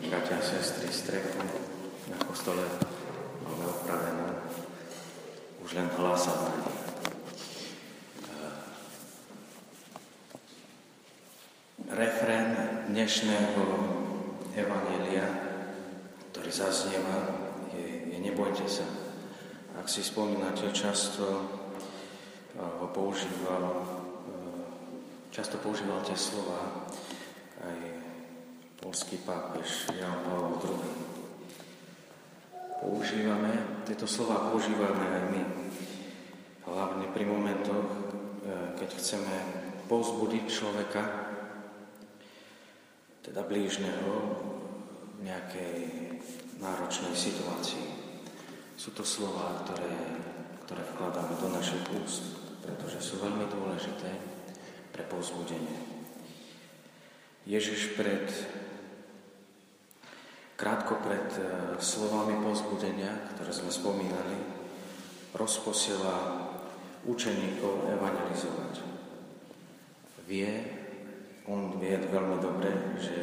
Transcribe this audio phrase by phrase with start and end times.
[0.00, 1.36] milí bratia a sestry, strechu
[2.08, 2.64] na kostole
[3.44, 4.32] máme opravenú.
[5.60, 6.32] Už len hlása
[11.92, 12.48] Refrén
[12.88, 13.60] dnešného
[14.56, 15.28] Evanielia,
[16.32, 17.18] ktorý zaznieva,
[17.76, 18.88] je, je nebojte sa.
[19.76, 21.44] Ak si spomínate, často
[22.56, 23.84] ho používal,
[25.28, 26.88] často používal tie slova
[28.90, 30.82] polský pápež Jan Pavel II.
[32.82, 35.42] Používame, tieto slova používame aj my,
[36.66, 37.98] hlavne pri momentoch, e,
[38.82, 39.36] keď chceme
[39.86, 41.06] povzbudiť človeka,
[43.22, 44.10] teda blížneho,
[45.14, 45.76] v nejakej
[46.58, 47.86] náročnej situácii.
[48.74, 49.94] Sú to slova, ktoré,
[50.66, 52.26] ktoré vkladáme do našich úst,
[52.66, 54.10] pretože sú veľmi dôležité
[54.90, 55.78] pre povzbudenie.
[57.46, 58.26] Ježiš pred
[60.60, 61.42] Krátko pred e,
[61.80, 64.36] slovami pozbudenia, ktoré sme spomínali,
[65.32, 66.36] rozposiela
[67.08, 68.84] učeníkov evangelizovať.
[70.28, 70.52] Vie,
[71.48, 73.18] on vie veľmi dobre, že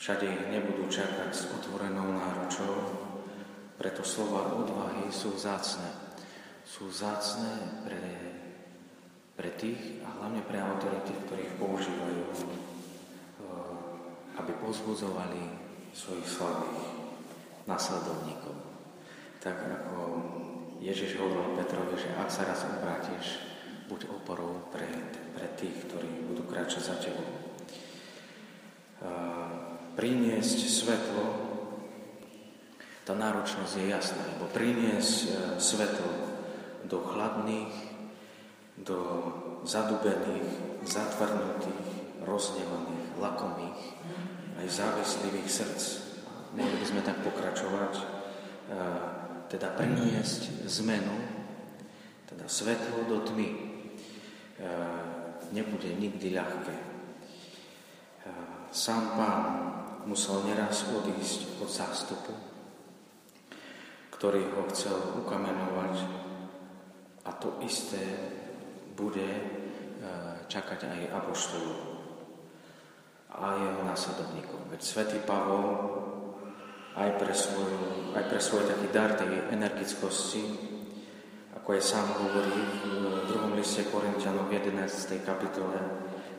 [0.00, 2.96] všade ich nebudú čakať s otvorenou náručou,
[3.76, 6.16] preto slova odvahy sú vzácne.
[6.64, 8.04] Sú vzácne pre,
[9.36, 12.36] pre tých a hlavne pre autority, ktorých používajú, e,
[14.40, 16.82] aby pozbudzovali svojich slavných
[17.66, 18.54] nasledovníkov.
[19.40, 19.96] Tak ako
[20.80, 23.40] Ježiš hovoril Petrovi, že ak sa raz obrátiš,
[23.90, 24.86] buď oporou pre,
[25.34, 27.26] pre tých, ktorí budú kráčať za tebou.
[29.98, 31.26] Priniesť svetlo,
[33.04, 36.12] tá náročnosť je jasná, lebo priniesť e, svetlo
[36.86, 37.74] do chladných,
[38.78, 38.98] do
[39.66, 40.46] zadubených,
[40.86, 41.49] zatvrnutých,
[44.70, 45.82] aj závislivých srdc.
[46.54, 47.94] Mohli by sme tak pokračovať,
[49.50, 51.10] teda priniesť zmenu,
[52.30, 53.50] teda svetlo do tmy.
[55.50, 56.76] Nebude nikdy ľahké.
[58.70, 59.42] Sám pán
[60.06, 62.30] musel neraz odísť od zástupu,
[64.14, 65.94] ktorý ho chcel ukamenovať
[67.26, 67.98] a to isté
[68.94, 69.26] bude
[70.46, 71.99] čakať aj apoštolov
[73.40, 74.68] a jeho následovníkom.
[74.68, 75.66] Veď svätý Pavol
[76.94, 77.72] aj pre, svoj,
[78.12, 80.44] aj pre svoj taký dar tej energickosti,
[81.56, 85.24] ako aj sám hovorí v druhom liste Korintianov v 11.
[85.24, 85.76] kapitole,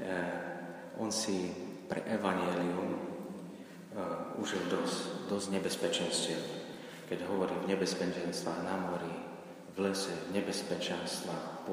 [0.00, 1.50] eh, on si
[1.90, 6.42] pre evanielium eh, užil dosť, dosť nebezpečenstiev.
[7.10, 9.14] Keď hovorí v nebezpečenstvách na mori,
[9.74, 11.66] v lese, v nebezpečenstvách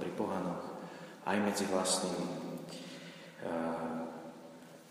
[0.00, 0.64] pri pohanoch,
[1.24, 2.43] aj medzi vlastnými.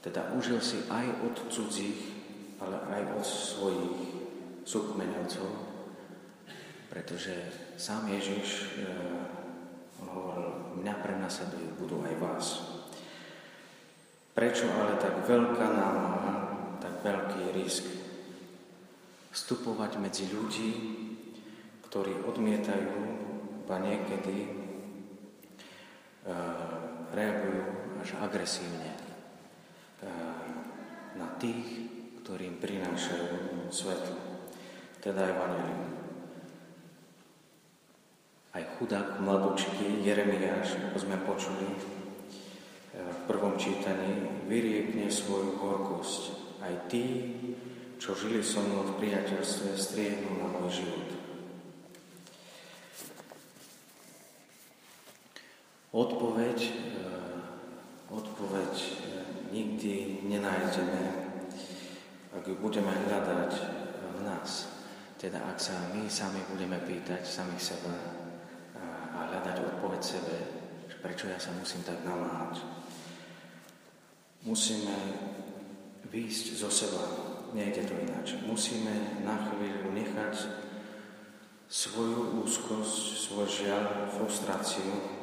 [0.04, 2.12] Teda užil si aj od cudzích,
[2.60, 4.00] ale aj od svojich
[4.68, 5.48] súkmeňovcov,
[6.92, 7.32] pretože
[7.80, 8.48] sám Ježiš
[8.84, 8.92] e,
[10.04, 12.48] hovoril, mňa prenasledujú, budú aj vás.
[14.36, 16.36] Prečo ale tak veľká námaha,
[16.84, 17.88] tak veľký risk
[19.32, 20.72] vstupovať medzi ľudí,
[21.88, 23.24] ktorí odmietajú,
[23.74, 24.50] a niekedy e,
[27.10, 27.66] reagujú
[28.06, 29.03] až agresívne
[31.18, 31.90] na tých,
[32.24, 34.18] ktorým prinášajú svetlo,
[35.04, 35.94] teda Evangelium.
[38.54, 46.24] Aj chudák mladúčky Jeremiáš, ako sme počuli eh, v prvom čítaní, vyriekne svoju horkosť.
[46.62, 47.34] Aj tí,
[47.98, 51.10] čo žili so mnou v priateľstve, striehnú na môj život.
[55.94, 57.33] Odpoveď, eh,
[58.14, 58.74] odpoveď
[59.50, 61.02] nikdy nenájdeme,
[62.34, 63.52] ak ju budeme hľadať
[64.18, 64.70] v nás.
[65.18, 67.96] Teda ak sa my sami budeme pýtať samých seba
[68.78, 70.36] a hľadať odpoveď sebe,
[71.04, 72.64] prečo ja sa musím tak namáhať.
[74.44, 74.96] Musíme
[76.12, 77.04] výjsť zo seba,
[77.56, 78.36] nejde to ináč.
[78.44, 80.36] Musíme na chvíľu nechať
[81.72, 85.23] svoju úzkosť, svoj žiaľ, frustráciu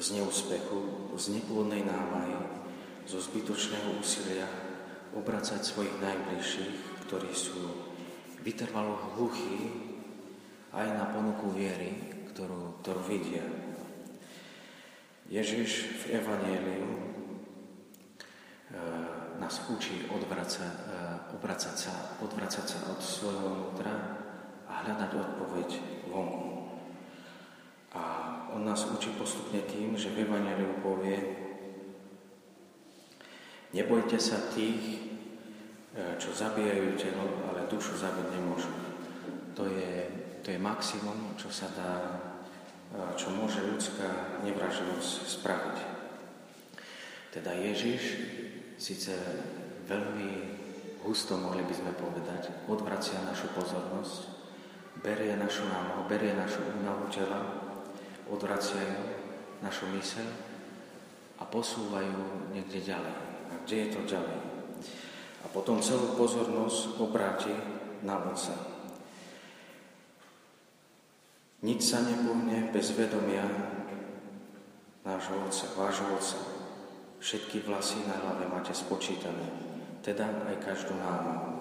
[0.00, 2.32] z neúspechu, z neplodnej námahy,
[3.04, 4.48] zo zbytočného úsilia
[5.12, 7.60] obracať svojich najbližších, ktorí sú
[8.40, 9.68] vytrvalo hluchí
[10.72, 11.92] aj na ponuku viery,
[12.32, 13.44] ktorú, ktorú vidia.
[15.30, 16.98] Ježiš v Evangeliu e,
[19.38, 20.94] nás učí odvracať, e,
[21.38, 23.94] obracať sa, odvracať sa od svojho vnútra
[24.66, 25.68] a hľadať odpoveď
[26.10, 26.49] vonku.
[28.60, 31.40] Nás učí postupne tým, že v Evangeliu povie,
[33.70, 34.98] Nebojte sa tých,
[35.94, 38.74] čo zabíjajú telo, ale dušu zabiť nemôžu.
[39.54, 40.10] To je,
[40.42, 41.94] to je maximum, čo sa dá,
[43.14, 45.76] čo môže ľudská nevraživosť spraviť.
[47.30, 48.02] Teda Ježiš
[48.74, 49.14] síce
[49.86, 50.30] veľmi
[51.06, 54.34] husto, mohli by sme povedať, odvracia našu pozornosť,
[54.98, 57.69] berie našu námahu, berie našu únavu tela,
[58.30, 58.96] odvracia
[59.60, 60.28] našu myseľ
[61.40, 63.16] a posúvajú niekde ďalej.
[63.50, 64.38] A kde je to ďalej?
[65.40, 67.52] A potom celú pozornosť obráti
[68.06, 68.54] na Otca.
[71.60, 73.44] Nič sa nepohne bez vedomia
[75.04, 76.40] nášho Otca, vášho Otca.
[77.20, 79.44] Všetky vlasy na hlave máte spočítané,
[80.00, 81.52] teda aj každú námahu.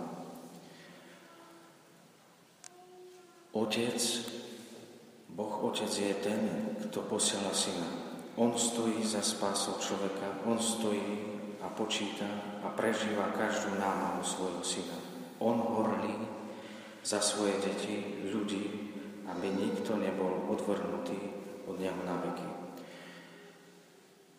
[3.52, 4.00] Otec,
[5.40, 6.52] Boh Otec je ten,
[6.84, 7.88] kto posiela Syna.
[8.36, 11.16] On stojí za spásou človeka, On stojí
[11.64, 12.28] a počíta
[12.60, 15.00] a prežíva každú námahu svojho Syna.
[15.40, 16.12] On horlí
[17.08, 18.92] za svoje deti, ľudí,
[19.32, 21.16] aby nikto nebol odvrhnutý
[21.72, 22.50] od Neho na veky.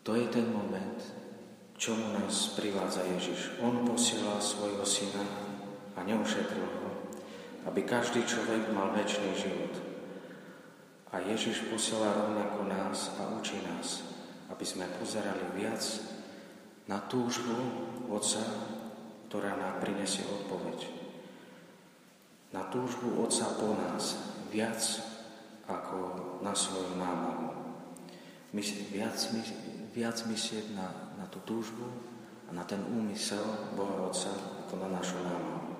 [0.05, 1.01] To je ten moment,
[1.81, 3.57] čomu nás privádza Ježiš.
[3.65, 5.25] On posiela svojho syna
[5.97, 6.93] a neušetril ho,
[7.73, 9.90] aby každý človek mal väčší život.
[11.11, 14.07] A Ježiš posiela rovnako nás a učí nás,
[14.47, 15.83] aby sme pozerali viac
[16.87, 17.55] na túžbu
[18.07, 18.43] Otca,
[19.27, 20.87] ktorá nám prinesie odpoveď.
[22.55, 24.19] Na túžbu Otca po nás
[24.55, 24.83] viac
[25.67, 25.99] ako
[26.43, 26.99] na svoju.
[28.51, 29.19] My, viac,
[29.95, 31.87] viac myslieť na, na tú túžbu
[32.47, 33.47] a na ten úmysel
[33.79, 34.35] Boha Otca
[34.67, 35.71] ako na našu námahu.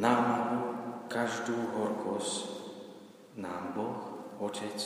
[0.00, 0.56] Námahu,
[1.12, 2.48] každú horkosť
[3.36, 4.78] nám Boh, Otec,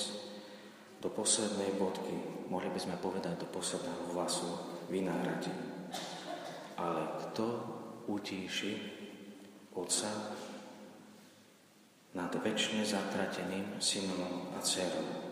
[1.01, 2.13] do poslednej bodky,
[2.53, 4.47] mohli by sme povedať do posledného vlasu,
[4.93, 5.53] vynahradí.
[6.77, 7.47] Ale kto
[8.09, 8.73] utíši
[9.73, 10.13] Otca
[12.11, 15.31] nad väčšine zatrateným synom a dcerou?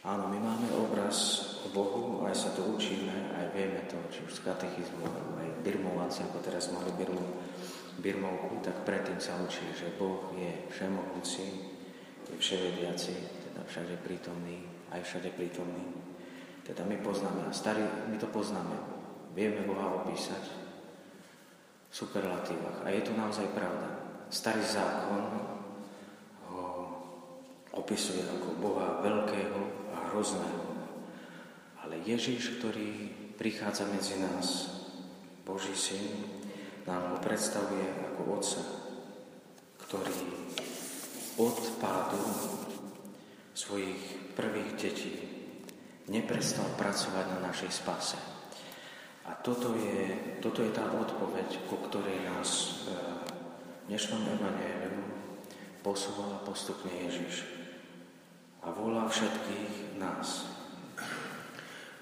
[0.00, 4.40] Áno, my máme obraz o Bohu, aj sa to učíme, aj vieme to, či už
[4.40, 7.20] z katechizmu, alebo aj birmováci, ako teraz mali birmu,
[8.00, 11.76] birmovku, tak predtým sa učí, že Boh je všemohúci,
[12.30, 13.14] je vševediaci,
[13.50, 14.62] teda všade prítomný,
[14.94, 15.82] aj všade prítomný.
[16.62, 18.78] Teda my poznáme, a starí, my to poznáme,
[19.34, 20.44] vieme Boha opísať
[21.90, 22.86] v superlatívach.
[22.86, 23.90] A je to naozaj pravda.
[24.30, 25.22] Starý zákon
[26.54, 26.66] ho
[27.74, 29.80] opisuje ako Boha veľkého,
[30.10, 30.62] hrozného.
[31.86, 34.78] Ale Ježiš, ktorý prichádza medzi nás,
[35.46, 36.26] Boží syn,
[36.84, 38.62] nám ho predstavuje ako Otca,
[41.40, 42.20] od pádu
[43.56, 45.14] svojich prvých detí
[46.12, 48.20] neprestal pracovať na našej spase.
[49.24, 52.88] A toto je, toto je tá odpoveď, ku ktorej nás v
[53.88, 55.00] dnešnom evaneliu
[55.80, 57.48] posúvala postupne Ježiš
[58.60, 60.44] a volá všetkých nás.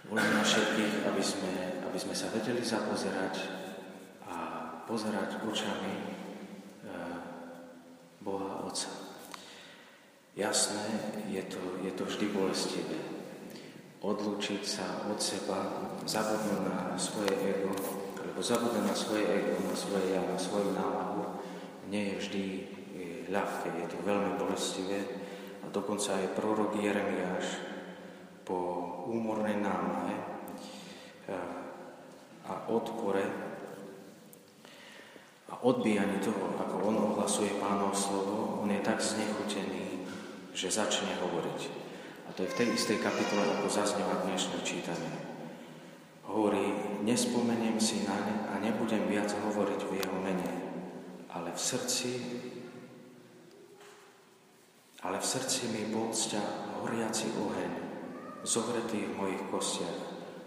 [0.08, 1.52] Volá na všetkých, aby sme,
[1.84, 3.34] aby sme sa vedeli zapozerať
[4.24, 4.36] a
[4.88, 6.04] pozerať očami e,
[8.24, 9.07] Boha Otca.
[10.38, 10.86] Jasné,
[11.34, 12.94] je to, je to vždy bolestivé.
[13.98, 17.74] Odlúčiť sa od seba, zabudnúť na svoje ego,
[18.14, 21.42] alebo zabudnúť na svoje ego, na svoje ja, na svoju námahu,
[21.90, 22.44] nie je vždy
[23.34, 24.98] ľahké, je to veľmi bolestivé,
[25.66, 27.58] a dokonca aj prorok Jeremiáš
[28.46, 28.56] po
[29.10, 30.16] úmornej námahe
[31.26, 31.34] eh,
[32.46, 33.26] a odpore
[35.50, 39.97] a odbíjaní toho, ako on ohlasuje pánov slovo, on je tak znechutený,
[40.58, 41.60] že začne hovoriť.
[42.26, 45.14] A to je v tej istej kapitole, ako zaznieva dnešné čítanie.
[46.26, 46.74] Hovorí,
[47.06, 50.50] nespomeniem si naň a nebudem viac hovoriť v jeho mene,
[51.30, 52.10] ale v srdci
[54.98, 56.42] ale v srdci mi bol sťa
[56.82, 57.72] horiaci oheň,
[58.42, 59.98] zohretý v mojich kostiach.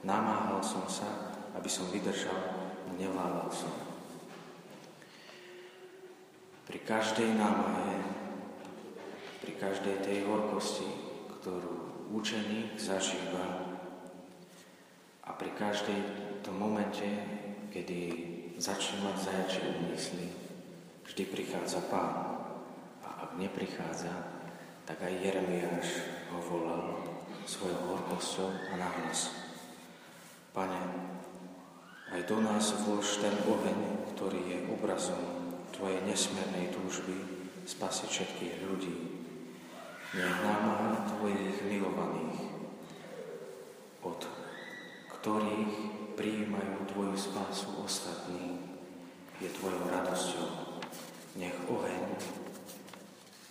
[0.04, 1.08] Namáhal som sa,
[1.56, 2.62] aby som vydržal
[3.00, 3.72] nevládal som.
[6.68, 8.01] Pri každej námahe,
[9.42, 10.88] pri každej tej horkosti,
[11.42, 13.66] ktorú učeník zažíva
[15.26, 16.00] a pri každej
[16.46, 17.08] tom momente,
[17.74, 18.00] kedy
[18.62, 20.28] začne mať zajačie úmysly,
[21.08, 22.38] vždy prichádza Pán.
[23.02, 24.14] A ak neprichádza,
[24.86, 25.90] tak aj Jeremiáš
[26.30, 27.02] ho volal
[27.46, 29.34] svojou horkosťou a nahlas.
[30.54, 30.82] Pane,
[32.12, 35.24] aj do nás vlož ten oheň, ktorý je obrazom
[35.72, 37.16] Tvojej nesmiernej túžby
[37.66, 39.21] spasiť všetkých ľudí.
[40.12, 42.52] Nech námaha Tvojich milovaných,
[44.04, 44.20] od
[45.16, 45.72] ktorých
[46.20, 48.60] prijímajú Tvoju spásu ostatní,
[49.40, 50.76] je tvojou radosťou.
[51.40, 52.04] Nech oheň,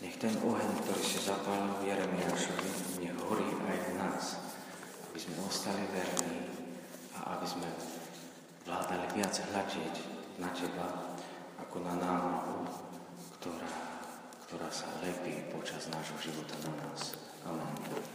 [0.04, 2.70] nech ten oheň, ktorý si zapálil v Jeremiášovi,
[3.08, 4.24] nech horí aj v nás,
[5.08, 6.44] aby sme ostali verní
[7.16, 7.68] a aby sme
[8.68, 9.94] vládali viac hľadiť
[10.36, 11.16] na Teba,
[11.56, 12.89] ako na námahu,
[14.50, 17.14] ktorá sa lepí počas nášho života na nás.
[17.46, 18.10] Amen.